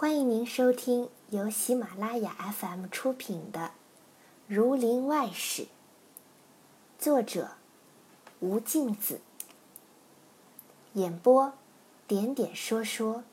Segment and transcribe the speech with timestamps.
[0.00, 3.60] 欢迎您收听由喜马拉雅 FM 出品的
[4.46, 5.62] 《儒林外史》，
[7.00, 7.48] 作者
[8.38, 9.18] 吴敬梓，
[10.92, 11.52] 演播
[12.06, 13.24] 点点说说。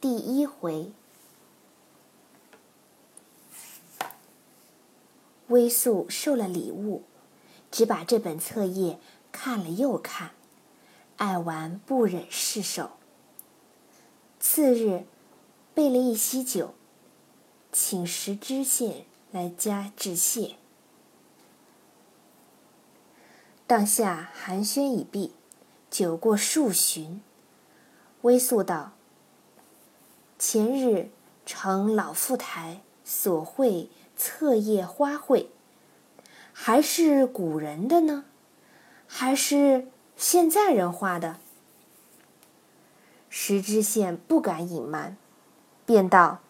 [0.00, 0.92] 第一回，
[5.48, 7.02] 微素受了礼物，
[7.72, 9.00] 只把这本册页
[9.32, 10.30] 看了又看，
[11.16, 12.92] 爱玩不忍释手。
[14.44, 15.04] 次日，
[15.72, 16.74] 备了一席酒，
[17.70, 20.56] 请石知县来家致谢。
[23.68, 25.32] 当下寒暄已毕，
[25.88, 27.22] 酒过数巡，
[28.22, 28.94] 微素道
[30.40, 31.10] ：“前日
[31.46, 35.46] 承老父台所绘册页花卉，
[36.52, 38.24] 还是古人的呢，
[39.06, 41.38] 还是现在人画的？”
[43.34, 45.16] 石知县不敢隐瞒，
[45.86, 46.40] 便道：“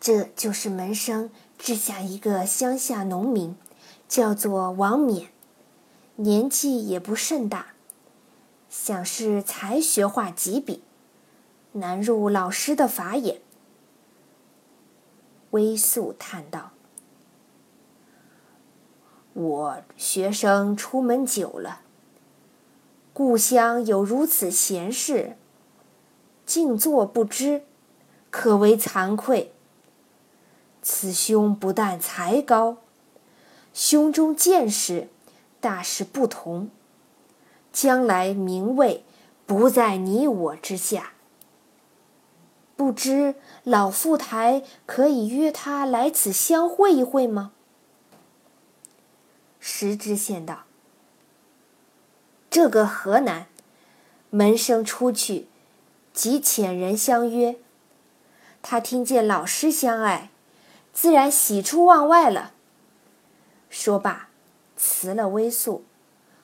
[0.00, 3.54] 这就是门生治下一个乡下农民，
[4.08, 5.28] 叫做王冕，
[6.16, 7.74] 年纪也不甚大，
[8.70, 10.82] 想是才学画几笔，
[11.72, 13.42] 难入老师的法眼。”
[15.52, 16.70] 微素叹道
[19.34, 21.82] ：“我学生出门久了。”
[23.14, 25.36] 故乡有如此贤士，
[26.44, 27.62] 静坐不知，
[28.28, 29.52] 可为惭愧。
[30.82, 32.78] 此兄不但才高，
[33.72, 35.08] 胸中见识
[35.60, 36.70] 大是不同，
[37.72, 39.04] 将来名位
[39.46, 41.12] 不在你我之下。
[42.74, 47.52] 不知老父台可以约他来此相会一会吗？
[49.60, 50.63] 石知县道。
[52.54, 53.48] 这个河南？
[54.30, 55.48] 门生出去，
[56.12, 57.56] 即遣人相约。
[58.62, 60.30] 他听见老师相爱，
[60.92, 62.52] 自然喜出望外了。
[63.68, 64.28] 说罢，
[64.76, 65.84] 辞了微素，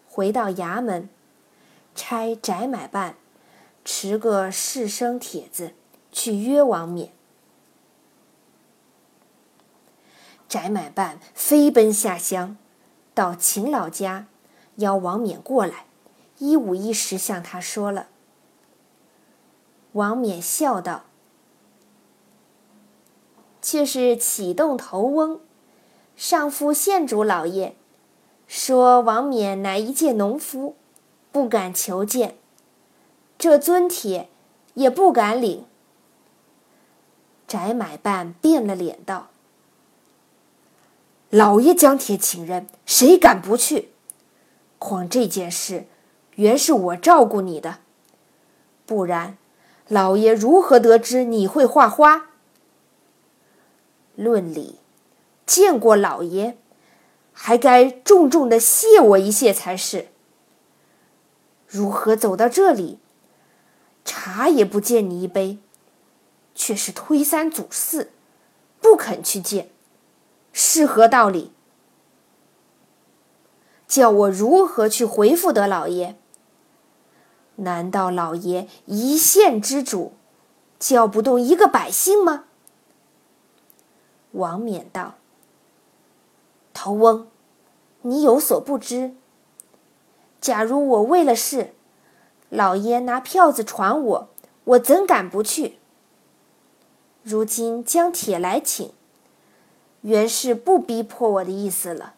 [0.09, 1.09] 回到衙门，
[1.95, 3.15] 差翟买办
[3.85, 5.75] 持个士生帖子
[6.11, 7.13] 去约王冕。
[10.49, 12.57] 翟买办飞奔下乡，
[13.15, 14.27] 到秦老家，
[14.75, 15.85] 邀王冕过来。
[16.41, 18.09] 一五一十向他说了。
[19.93, 21.05] 王冕笑道
[23.61, 25.41] ：“却是启动头翁，
[26.17, 27.77] 上父县主老爷，
[28.47, 30.77] 说王冕乃一介农夫，
[31.31, 32.39] 不敢求见，
[33.37, 34.31] 这尊帖
[34.73, 35.67] 也不敢领。”
[37.47, 39.29] 翟买办变了脸道
[41.29, 43.91] ：“老爷将帖请人，谁敢不去？
[44.79, 45.85] 况这件事……”
[46.41, 47.81] 原是我照顾你的，
[48.87, 49.37] 不然，
[49.89, 52.31] 老爷如何得知你会画花？
[54.15, 54.77] 论理，
[55.45, 56.57] 见过老爷，
[57.35, 60.09] 还该重重的谢我一谢才是。
[61.67, 62.99] 如何走到这里，
[64.03, 65.59] 茶也不见你一杯，
[66.55, 68.13] 却是推三阻四，
[68.81, 69.69] 不肯去见，
[70.55, 71.53] 是何道理？
[73.87, 76.17] 叫我如何去回复得老爷？
[77.61, 80.13] 难道老爷一县之主，
[80.79, 82.45] 叫不动一个百姓吗？
[84.33, 85.17] 王冕道
[86.73, 87.27] ：“头翁，
[88.03, 89.15] 你有所不知。
[90.41, 91.75] 假如我为了事，
[92.49, 94.29] 老爷拿票子传我，
[94.65, 95.79] 我怎敢不去？
[97.23, 98.91] 如今将帖来请，
[100.01, 102.15] 原是不逼迫我的意思了。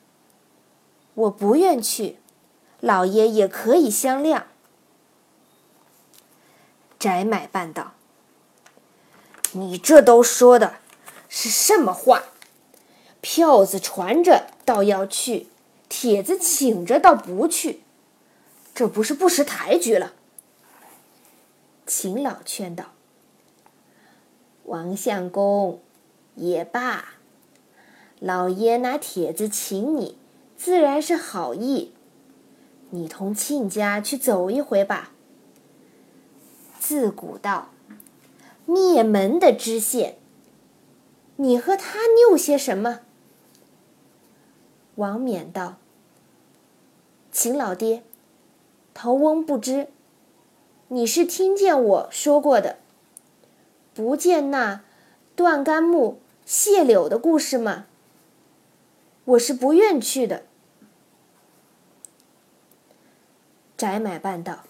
[1.14, 2.19] 我不愿去，
[2.78, 4.42] 老爷也可以相谅。”
[7.02, 7.94] 翟买办道
[9.50, 10.76] ：“你这都说的
[11.28, 12.22] 是什么话？
[13.20, 15.48] 票子传着倒要去，
[15.88, 17.82] 帖子请着倒不去，
[18.72, 20.12] 这不是不识抬举了？”
[21.84, 22.93] 秦老劝道
[24.62, 25.81] ：“王相公，
[26.37, 27.14] 也罢，
[28.20, 30.16] 老爷拿帖子请你，
[30.56, 31.93] 自然是好意。
[32.90, 35.10] 你同亲家去走一回吧。”
[36.82, 37.69] 自古道，
[38.67, 40.19] 灭门的知县，
[41.37, 43.02] 你和他拗些什么？
[44.96, 45.76] 王冕道
[47.31, 48.02] ：“秦老爹，
[48.93, 49.90] 头翁不知，
[50.88, 52.79] 你是听见我说过的，
[53.94, 54.82] 不见那
[55.37, 57.87] 断干木谢柳的故事吗？
[59.26, 60.43] 我是不愿去的。”
[63.78, 64.64] 翟买办道。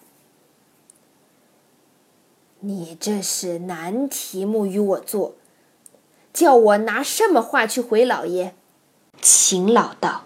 [2.65, 5.33] 你这是难题目与我做，
[6.31, 8.55] 叫我拿什么话去回老爷？
[9.21, 10.23] 秦老道：“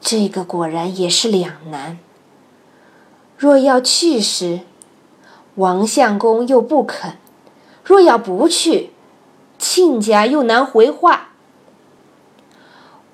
[0.00, 1.98] 这个果然也是两难。
[3.36, 4.60] 若要去时，
[5.56, 7.16] 王相公又不肯；
[7.82, 8.90] 若要不去，
[9.58, 11.30] 亲家又难回话。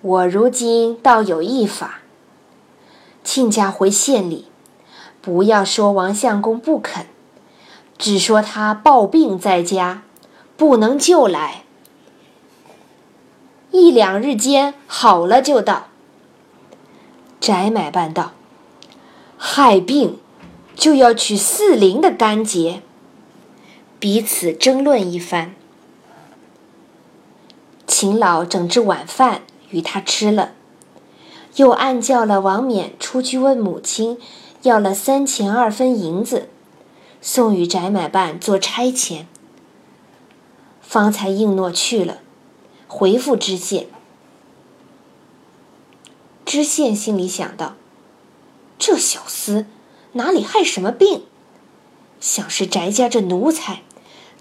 [0.02, 2.00] 我如今倒有一法，
[3.25, 4.49] 亲家回县里，
[5.23, 7.06] 不要说王相公不肯，
[7.98, 10.02] 只说他抱病在家，
[10.56, 11.64] 不能就来。”
[13.72, 15.88] 一两日间好了就到。
[17.40, 18.32] 翟买办道
[19.37, 20.19] ：“害病
[20.75, 22.82] 就要取四邻的干结。”
[23.99, 25.54] 彼此争论一番。
[27.87, 30.52] 秦老整治晚饭与他吃了，
[31.56, 34.19] 又暗叫了王冕出去问母亲，
[34.62, 36.49] 要了三钱二分银子，
[37.20, 39.26] 送与翟买办做差钱，
[40.80, 42.18] 方才应诺去了。
[42.88, 43.88] 回复知县，
[46.44, 47.74] 知县心里想到：
[48.78, 49.66] 这小厮
[50.12, 51.24] 哪里害什么病？
[52.20, 53.82] 想是翟家这奴才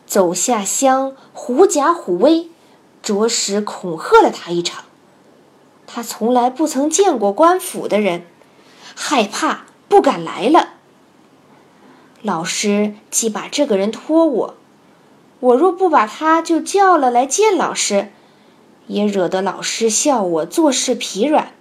[0.05, 2.49] 走下乡狐假虎威，
[3.01, 4.85] 着实恐吓了他一场。
[5.87, 8.25] 他从来不曾见过官府的人，
[8.95, 10.74] 害怕不敢来了。
[12.25, 14.55] 老师既把这个人托我，
[15.41, 18.11] 我若不把他就叫了来见老师。
[18.87, 21.53] 也惹得老师笑我做事疲软。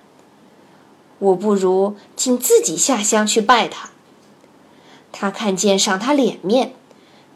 [1.18, 3.90] 我不如竟自己下乡去拜他。
[5.12, 6.74] 他看见赏他脸面，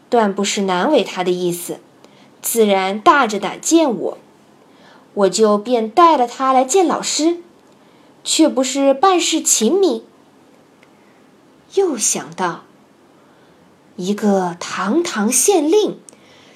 [0.09, 1.79] 断不是难为他的意思，
[2.41, 4.17] 自然大着胆见我。
[5.13, 7.37] 我就便带了他来见老师，
[8.23, 10.03] 却不是办事勤明。
[11.75, 12.63] 又想到
[13.99, 15.99] 一个堂堂县令，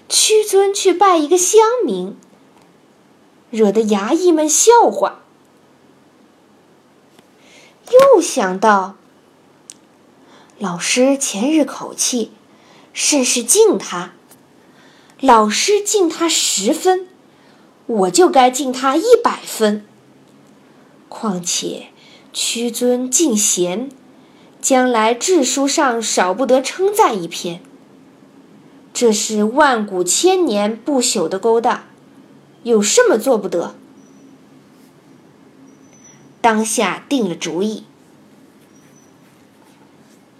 [0.07, 2.15] 屈尊去拜一个乡民。
[3.51, 5.19] 惹得衙役们笑话。
[7.91, 8.95] 又想到，
[10.57, 12.31] 老师前日口气
[12.93, 14.13] 甚是敬他，
[15.19, 17.09] 老师敬他十分，
[17.87, 19.85] 我就该敬他一百分。
[21.09, 21.87] 况且
[22.31, 23.91] 屈尊敬贤，
[24.63, 27.59] 将来志书上少不得称赞一篇。
[28.93, 31.83] 这是万古千年不朽的勾当。
[32.63, 33.75] 有什么做不得？
[36.39, 37.83] 当下定了主意。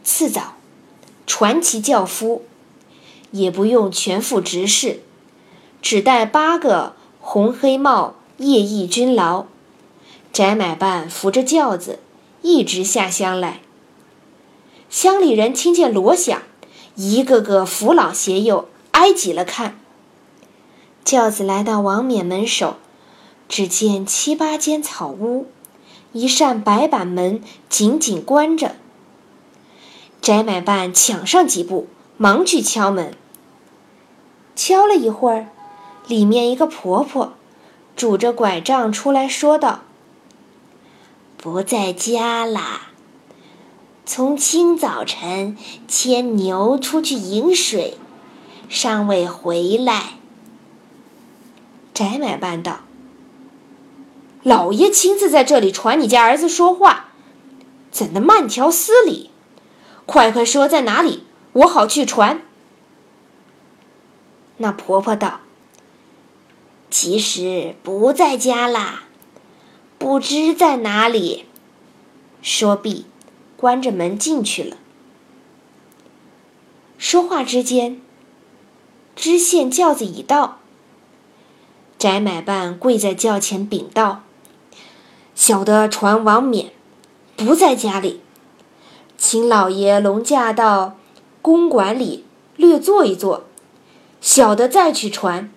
[0.05, 0.55] 次早，
[1.27, 2.43] 传奇轿夫，
[3.31, 5.01] 也不用全副执事，
[5.81, 9.47] 只带八个红黑帽夜役军牢。
[10.31, 11.99] 翟买办扶着轿子，
[12.41, 13.59] 一直下乡来。
[14.93, 16.43] 乡里人听见锣响，
[16.93, 19.79] 一个个扶老携幼，挨挤了看。
[21.03, 22.75] 轿子来到王冕门首，
[23.49, 25.47] 只见七八间草屋，
[26.11, 28.75] 一扇白板门紧紧关着。
[30.21, 31.87] 翟买办抢上几步，
[32.17, 33.15] 忙去敲门。
[34.55, 35.47] 敲了一会儿，
[36.05, 37.33] 里面一个婆婆
[37.95, 39.81] 拄着拐杖出来说道
[41.35, 42.91] ：“不在家啦，
[44.05, 45.57] 从清早晨
[45.87, 47.97] 牵牛出去饮水，
[48.67, 50.17] 尚未回来。”
[51.93, 52.81] 翟买办道
[54.43, 57.11] ：“老爷亲自在这里传你家儿子说话，
[57.91, 59.29] 怎能慢条斯理？
[60.05, 62.41] 快快说在哪里，我好去传。”
[64.57, 65.39] 那婆婆道
[66.91, 69.03] ：“其实不在家啦，
[69.97, 71.45] 不知在哪里。”
[72.41, 73.05] 说毕，
[73.63, 74.75] 关着门进去了。
[76.97, 78.01] 说话之间，
[79.15, 80.57] 知县轿子已到。
[81.97, 84.23] 翟买办跪在轿前禀道
[85.33, 86.73] ：“小的传王冕
[87.37, 88.19] 不在家里，
[89.17, 90.97] 请老爷龙驾到
[91.41, 92.25] 公馆里
[92.57, 93.45] 略坐一坐，
[94.19, 95.49] 小的再去传。”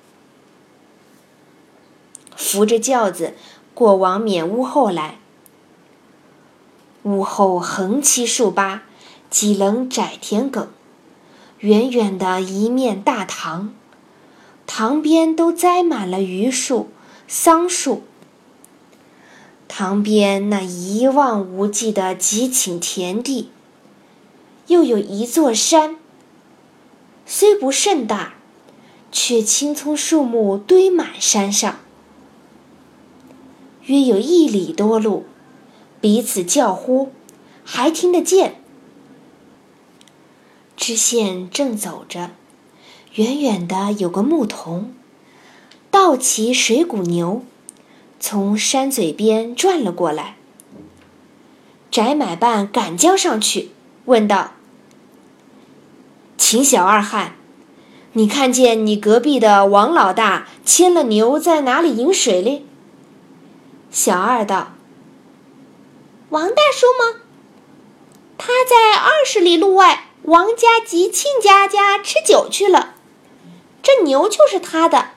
[2.36, 3.34] 扶着轿子
[3.74, 5.18] 过王冕屋后来，
[7.06, 8.82] 屋后横七竖八
[9.30, 10.66] 几棱窄田埂，
[11.60, 13.72] 远远的一面大堂。
[14.66, 16.88] 塘边都栽满了榆树、
[17.28, 18.02] 桑树。
[19.68, 23.50] 塘边那一望无际的极顷田地，
[24.66, 25.96] 又有一座山，
[27.24, 28.34] 虽不甚大，
[29.12, 31.76] 却青葱树木堆满山上，
[33.84, 35.24] 约有一里多路，
[36.00, 37.12] 彼此叫呼，
[37.64, 38.60] 还听得见。
[40.76, 42.30] 知县正走着，
[43.14, 44.92] 远远的有个牧童，
[45.90, 47.42] 倒骑水谷牛，
[48.20, 50.36] 从山嘴边转了过来。
[51.90, 53.70] 翟买办赶将上去，
[54.04, 54.52] 问道
[56.36, 57.36] ：“秦小二汉，
[58.12, 62.66] 你看见你隔壁的王老大牵了牛在哪里饮水哩？”
[63.90, 64.72] 小二道
[66.30, 67.20] ：“王大叔吗？
[68.38, 72.96] 他在二十里路外。”王家及亲家家吃酒去了，
[73.80, 75.10] 这牛就是他的。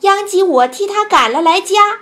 [0.00, 2.00] 殃及我替他赶了来家。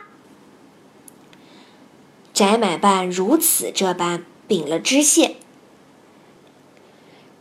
[2.32, 5.36] 翟买办如此这般禀了知县。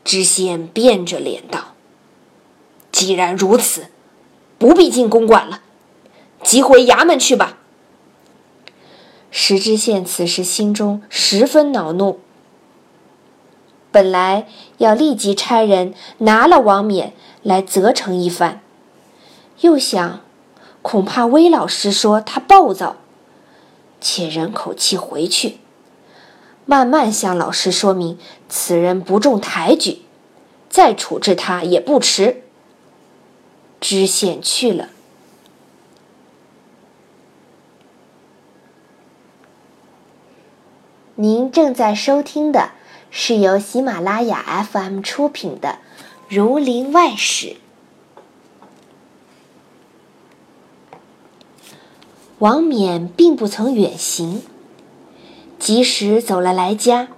[0.03, 1.75] 知县变着脸道
[2.91, 3.85] ：“既然如此，
[4.57, 5.61] 不必进公馆了，
[6.43, 7.59] 即回衙门去吧。”
[9.31, 12.19] 石知县此时心中十分恼怒。
[13.91, 14.47] 本来
[14.77, 18.61] 要立即差人拿了王冕来责成一番，
[19.61, 20.21] 又想
[20.81, 22.97] 恐怕威老师说他暴躁，
[23.99, 25.57] 且忍口气回去，
[26.65, 30.01] 慢慢向老师说明此人不中抬举，
[30.69, 32.43] 再处置他也不迟。
[33.79, 34.89] 知县去了。
[41.15, 42.71] 您正在收听的。
[43.13, 45.79] 是由喜马拉雅 FM 出品的
[46.33, 47.47] 《儒林外史》。
[52.39, 54.41] 王冕并不曾远行，
[55.59, 57.09] 及时走了来家。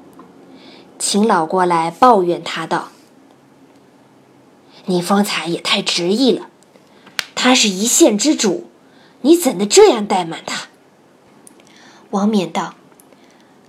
[0.98, 2.90] 秦老过来抱怨他道
[4.86, 6.50] ：“你方才也太执意了，
[7.36, 8.68] 他是一县之主，
[9.22, 10.70] 你怎能这样怠慢他？”
[12.10, 12.74] 王冕道：“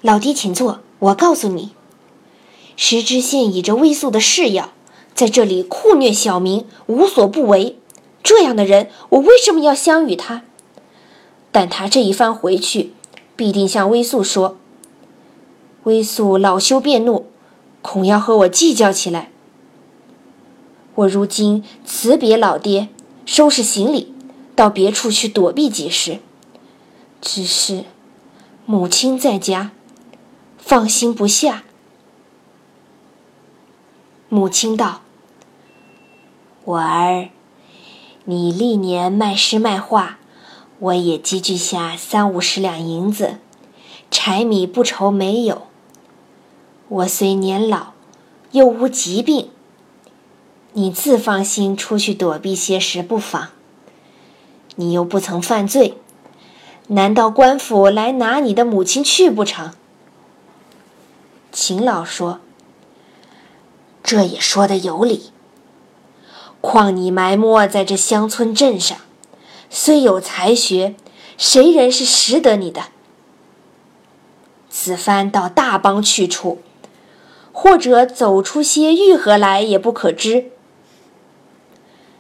[0.06, 1.70] 老爹，请坐，我告诉你。”
[2.76, 4.70] 石知县倚着微素的誓要，
[5.14, 7.78] 在这里酷虐小民，无所不为。
[8.22, 10.42] 这样的人，我为什么要相与他？
[11.50, 12.92] 但他这一番回去，
[13.34, 14.58] 必定向微素说。
[15.84, 17.24] 微素恼羞变怒，
[17.80, 19.30] 恐要和我计较起来。
[20.96, 22.88] 我如今辞别老爹，
[23.24, 24.12] 收拾行李，
[24.54, 26.18] 到别处去躲避几时。
[27.22, 27.84] 只是
[28.66, 29.72] 母亲在家，
[30.66, 31.62] 放心不下。
[34.30, 35.02] 母亲道
[36.64, 37.28] ：“我儿，
[38.24, 40.16] 你历年卖诗卖画，
[40.78, 43.40] 我也积聚下三五十两银子，
[44.10, 45.66] 柴米不愁没有。
[46.88, 47.92] 我虽年老，
[48.52, 49.50] 又无疾病，
[50.72, 53.48] 你自放心出去躲避些时不妨。
[54.76, 55.98] 你又不曾犯罪，
[56.86, 59.74] 难道官府来拿你的母亲去不成？”
[61.56, 62.40] 秦老说。
[64.02, 65.30] 这也说的有理。
[66.60, 68.98] 况你埋没在这乡村镇上，
[69.70, 70.96] 虽有才学，
[71.38, 72.86] 谁人是识得你的？
[74.68, 76.60] 此番到大邦去处，
[77.52, 80.50] 或者走出些玉河来，也不可知。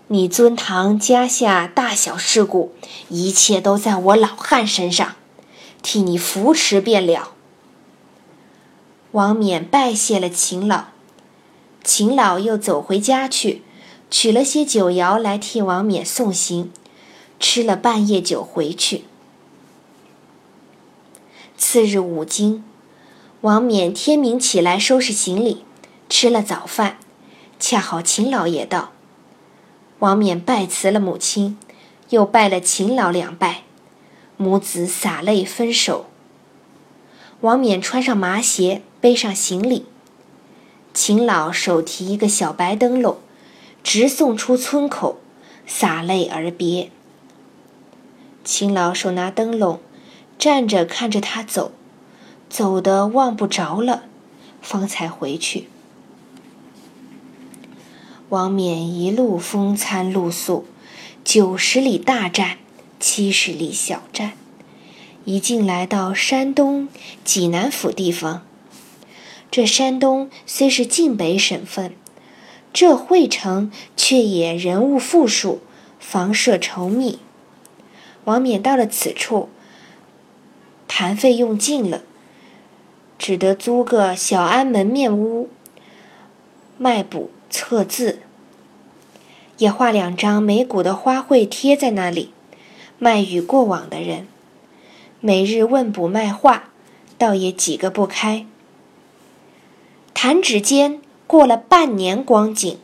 [0.06, 2.72] 你尊堂家下大小事故，
[3.08, 5.16] 一切都在我老汉身上，
[5.82, 7.33] 替你扶持便了。
[9.14, 10.86] 王冕拜谢了秦老。
[11.84, 13.62] 秦老又走回家去，
[14.10, 16.72] 取了些酒肴来替王冕送行，
[17.38, 19.04] 吃了半夜酒回去。
[21.56, 22.64] 次日午经，
[23.42, 25.64] 王冕天明起来收拾行李，
[26.08, 26.98] 吃了早饭，
[27.60, 28.90] 恰好秦老也到。
[30.00, 31.56] 王冕拜辞了母亲，
[32.08, 33.62] 又拜了秦老两拜，
[34.36, 36.06] 母子洒泪分手。
[37.42, 39.84] 王冕穿上麻鞋，背上行李。
[40.94, 43.18] 秦老手提一个小白灯笼，
[43.82, 45.18] 直送出村口，
[45.66, 46.90] 洒泪而别。
[48.44, 49.78] 秦老手拿灯笼，
[50.38, 51.72] 站着看着他走，
[52.48, 54.04] 走得望不着了，
[54.62, 55.68] 方才回去。
[58.30, 60.64] 王冕一路风餐露宿，
[61.22, 62.56] 九十里大战，
[62.98, 64.32] 七十里小战，
[65.26, 66.88] 一进来到山东
[67.22, 68.46] 济南府地方。
[69.54, 71.94] 这山东虽是晋北省份，
[72.72, 75.60] 这会城却也人物富庶，
[76.00, 77.20] 房舍稠密。
[78.24, 79.48] 王冕到了此处，
[80.88, 82.02] 盘费用尽了，
[83.16, 85.48] 只得租个小安门面屋，
[86.76, 88.18] 卖卜测字，
[89.58, 92.32] 也画两张美股的花卉贴在那里，
[92.98, 94.26] 卖与过往的人。
[95.20, 96.70] 每日问卜卖画，
[97.16, 98.46] 倒也几个不开。
[100.26, 102.78] 弹指间，过了半年光景。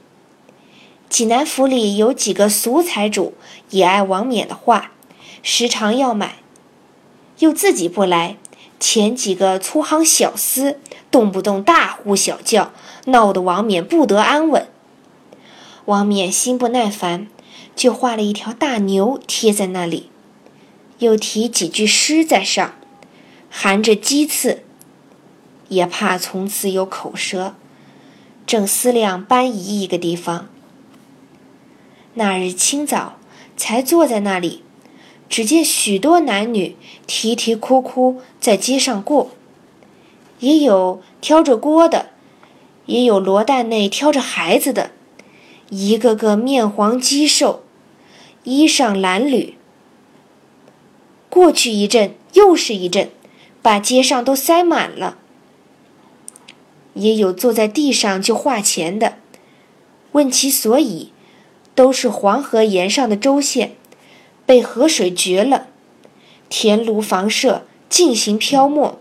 [1.09, 3.33] 济南府里有几个俗财主
[3.71, 4.93] 也爱王冕的画，
[5.43, 6.41] 时常要买，
[7.39, 8.37] 又自己不来，
[8.79, 10.77] 前几个粗行小厮
[11.11, 12.73] 动不动大呼小叫，
[13.07, 14.69] 闹得王冕不得安稳。
[15.87, 17.27] 王冕心不耐烦，
[17.75, 20.11] 就画了一条大牛贴在那里，
[20.99, 22.75] 又题几句诗在上，
[23.49, 24.63] 含着讥刺，
[25.71, 27.55] 也怕从此有口舌，
[28.45, 30.49] 正思量搬移一个地方。
[32.15, 33.17] 那日清早，
[33.57, 34.65] 才坐在那里，
[35.29, 36.75] 只见许多男女
[37.07, 39.31] 啼啼哭哭在街上过，
[40.41, 42.11] 也有挑着锅的，
[42.87, 44.91] 也有罗蛋内挑着孩子的，
[45.69, 47.63] 一个个面黄肌瘦，
[48.43, 49.55] 衣裳褴褛。
[51.29, 53.09] 过去一阵，又是一阵，
[53.63, 55.19] 把街上都塞满了。
[56.95, 59.15] 也有坐在地上就画钱的，
[60.13, 61.13] 问其所以。
[61.73, 63.75] 都是黄河沿上的州县，
[64.45, 65.69] 被河水绝了，
[66.51, 68.99] 田庐房舍尽行漂没。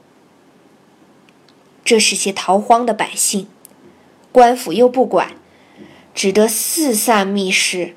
[1.84, 3.48] 这是些逃荒的百姓，
[4.31, 5.34] 官府又不管，
[6.15, 7.96] 只得四散觅食。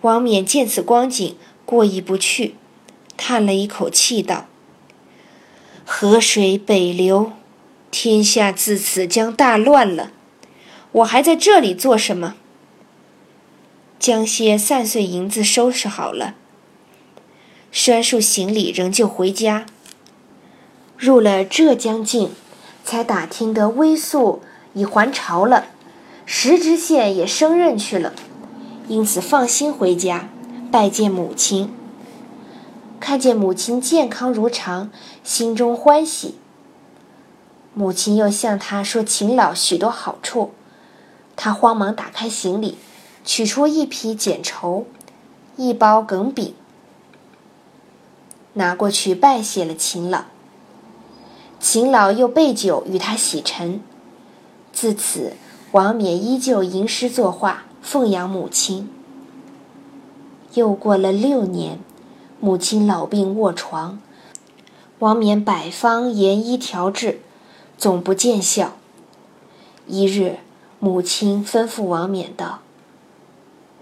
[0.00, 2.56] 王冕见此光景，过意不去，
[3.16, 4.46] 叹了一口气道
[5.84, 7.30] ：“河水北流，
[7.96, 10.10] 天下自此将大乱了。
[10.90, 12.34] 我还在这里做什么？”
[14.00, 16.34] 将些散碎银子收拾好了，
[17.70, 19.66] 拴束行李，仍旧回家。
[20.98, 22.32] 入了浙江境，
[22.84, 25.66] 才打听得微素已还朝了，
[26.26, 28.12] 石知县也升任去了，
[28.88, 30.28] 因此放心回家
[30.72, 31.72] 拜见母亲。
[32.98, 34.90] 看见母亲健康如常，
[35.22, 36.34] 心中欢喜。
[37.74, 40.52] 母亲又向他说秦老许多好处，
[41.36, 42.78] 他慌忙打开行李。
[43.26, 44.84] 取出一匹剪绸，
[45.56, 46.54] 一包梗饼，
[48.52, 50.24] 拿过去拜谢了秦老。
[51.58, 53.80] 秦老又备酒与他洗尘。
[54.74, 55.32] 自此，
[55.72, 58.90] 王冕依旧吟诗作画，奉养母亲。
[60.52, 61.78] 又过了六年，
[62.40, 63.98] 母亲老病卧床，
[64.98, 67.22] 王冕百方研医调治，
[67.76, 68.76] 总不见效。
[69.86, 70.38] 一日，
[70.78, 72.60] 母亲吩咐王冕道。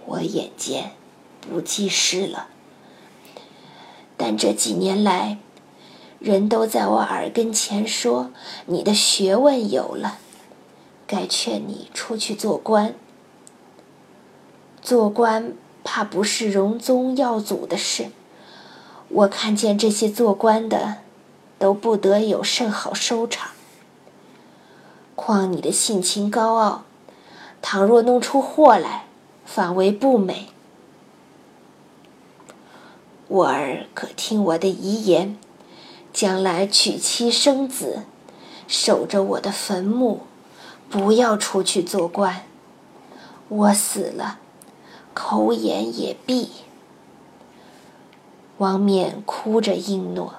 [0.04, 0.92] 我眼见
[1.40, 2.48] 不济事了，
[4.16, 5.38] 但这几年来，
[6.18, 8.32] 人都在我耳根前说
[8.66, 10.18] 你的学问有了，
[11.06, 12.94] 该劝你出去做官。
[14.82, 18.10] 做官怕不是荣宗耀祖的事，
[19.08, 20.96] 我看见这些做官的
[21.60, 23.51] 都不得有甚好收场。
[25.14, 26.82] 况你的性情高傲，
[27.60, 29.06] 倘若弄出祸来，
[29.44, 30.48] 反为不美。
[33.28, 35.38] 我儿可听我的遗言，
[36.12, 38.04] 将来娶妻生子，
[38.66, 40.22] 守着我的坟墓，
[40.90, 42.44] 不要出去做官。
[43.48, 44.38] 我死了，
[45.14, 46.50] 口眼也闭。
[48.58, 50.34] 王冕哭着应诺，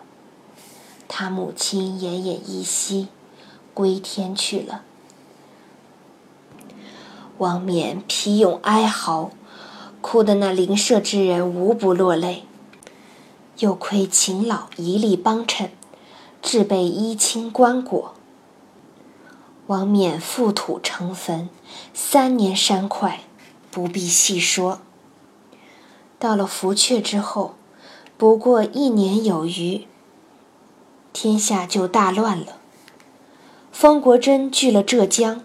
[1.07, 3.07] 他母亲奄奄一息，
[3.73, 4.83] 归天去了。
[7.37, 9.31] 王冕披勇哀嚎，
[10.01, 12.43] 哭得那邻舍之人无不落泪。
[13.59, 15.71] 又亏秦老一力帮衬，
[16.41, 18.11] 置备衣青棺椁。
[19.67, 21.49] 王冕覆土成坟，
[21.93, 23.21] 三年山快，
[23.71, 24.81] 不必细说。
[26.19, 27.55] 到了福阙之后，
[28.17, 29.87] 不过一年有余，
[31.11, 32.57] 天下就大乱了。
[33.73, 35.41] 方国珍据了浙江。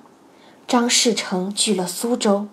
[0.66, 2.46] 张士诚据了苏州，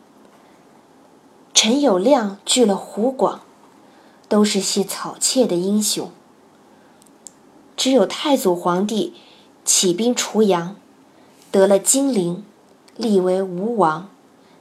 [1.53, 3.41] 陈友谅据了湖广，
[4.29, 6.09] 都是些草芥的英雄。
[7.75, 9.13] 只有太祖皇帝
[9.65, 10.77] 起兵除洋，
[11.51, 12.45] 得了金陵，
[12.95, 14.07] 立为吴王，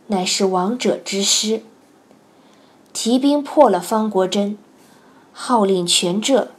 [0.09, 1.63] 乃是王者之师。
[2.93, 4.59] 提兵破了方国珍，
[5.33, 6.51] 号令全浙，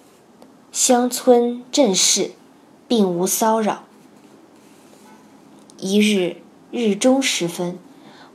[0.71, 2.31] 乡村镇市，
[2.87, 3.83] 并无骚扰。
[5.85, 6.37] 一日。
[6.71, 7.77] 日中时分，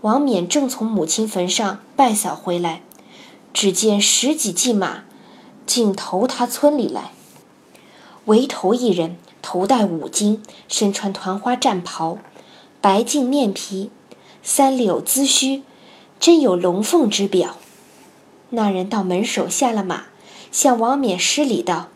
[0.01, 2.81] 王冕正从母亲坟上拜扫回来，
[3.53, 5.03] 只见十几骑马，
[5.67, 7.11] 竟投他村里来。
[8.27, 12.19] 围头一人，头戴五金，身穿团花战袍，
[12.81, 13.91] 白净面皮，
[14.43, 15.63] 三绺髭须，
[16.19, 17.57] 真有龙凤之表。
[18.51, 20.05] 那人到门首下了马，
[20.51, 21.89] 向王冕施礼道：“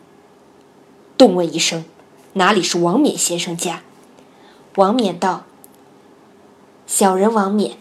[1.17, 1.85] 动问一声，
[2.33, 3.81] 哪里是王冕先生家？”
[4.75, 5.43] 王冕道。
[6.87, 7.77] 小人王冕，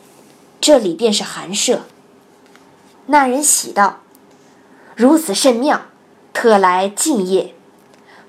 [0.61, 1.83] 这里便是寒舍。”
[3.07, 4.01] 那人喜道
[4.97, 5.83] ：“如此甚妙，
[6.33, 7.55] 特来敬业。”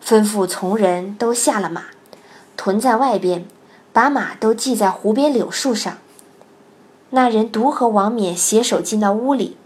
[0.05, 1.85] 吩咐从人都下了马，
[2.57, 3.47] 屯在外边，
[3.93, 5.97] 把马都系在湖边柳树上。
[7.11, 9.57] 那人独和王冕携手进到屋里，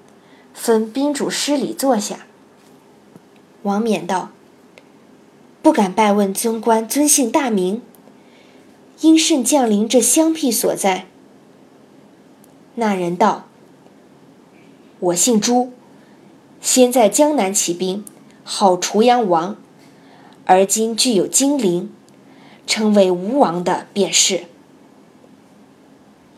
[0.54, 2.20] 分宾主施礼坐下。
[3.64, 4.30] 王冕道
[5.62, 7.82] ：“不敢拜问尊官尊姓大名，
[9.02, 11.08] 因甚降临这乡僻所在？”
[12.76, 13.48] 那人道
[15.00, 15.72] ：“我姓朱，
[16.62, 18.04] 先在江南起兵，
[18.44, 19.58] 号楚阳王，
[20.46, 21.92] 而今具有金陵，
[22.66, 24.46] 称为吴王的便是。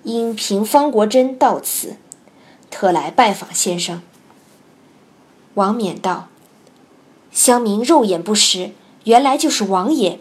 [0.04, 1.97] 因凭方国珍到此，
[2.71, 4.02] 特来拜访先生。”
[5.56, 6.28] 王冕道。
[7.32, 8.71] 乡民肉眼不识，
[9.06, 10.19] 原来就是王爷。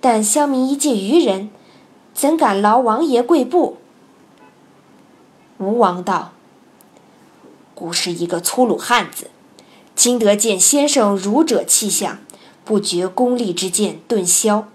[0.00, 1.50] 但乡民一介愚人，
[2.14, 3.76] 怎敢劳王爷贵步？
[5.58, 6.32] 吴王道
[7.74, 9.30] ：“孤是一个粗鲁汉子，
[9.94, 12.18] 今得见先生儒者气象，
[12.64, 14.68] 不觉功利之见顿消。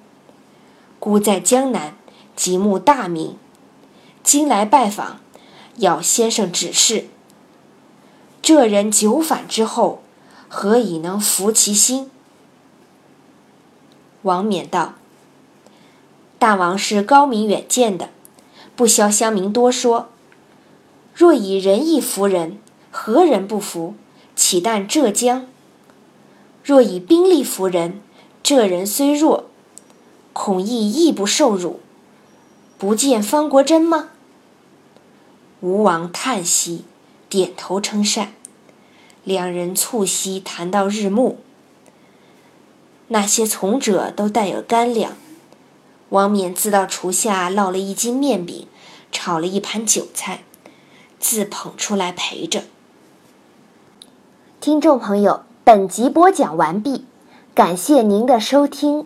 [1.00, 1.96] 孤在江南，
[2.36, 3.38] 极慕大名，
[4.24, 5.20] 今来拜访，
[5.78, 7.08] 要先生指示。
[8.42, 10.02] 这人久反之后。”
[10.48, 12.10] 何以能服其心？
[14.22, 14.94] 王冕道
[16.46, 18.10] ：“大王是高明远见的，
[18.76, 20.10] 不消乡民多说。
[21.12, 22.60] 若以仁义服人，
[22.92, 23.96] 何人不服？
[24.36, 25.48] 岂但浙江？
[26.64, 28.00] 若以兵力服人，
[28.44, 29.46] 这人虽弱，
[30.34, 31.80] 恐亦亦不受辱。
[32.78, 34.10] 不见方国珍吗？”
[35.62, 36.86] 吴王叹息，
[37.28, 38.34] 点头称善。
[39.24, 41.38] 两人促膝谈到日暮，
[43.08, 45.14] 那些从者都带有干粮。
[46.16, 48.68] 王冕自到厨下烙了一斤面饼，
[49.12, 50.46] 炒了一盘韭菜，
[51.20, 52.64] 自捧出来陪着。
[54.62, 57.04] 听众朋友，本集播讲完毕，
[57.54, 59.06] 感谢您的收听。